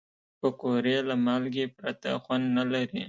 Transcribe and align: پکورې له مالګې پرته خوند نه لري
پکورې 0.39 0.97
له 1.09 1.15
مالګې 1.25 1.65
پرته 1.77 2.09
خوند 2.23 2.45
نه 2.57 2.63
لري 2.73 2.99